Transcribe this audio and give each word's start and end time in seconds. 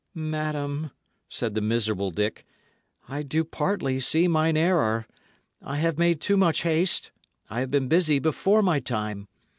"Madam," 0.15 0.89
said 1.29 1.53
the 1.53 1.61
miserable 1.61 2.09
Dick, 2.09 2.43
"I 3.07 3.21
do 3.21 3.43
partly 3.43 3.99
see 3.99 4.27
mine 4.27 4.57
error. 4.57 5.05
I 5.61 5.75
have 5.75 5.99
made 5.99 6.19
too 6.19 6.37
much 6.37 6.63
haste; 6.63 7.11
I 7.51 7.59
have 7.59 7.69
been 7.69 7.87
busy 7.87 8.17
before 8.17 8.63
my 8.63 8.79
time. 8.79 9.27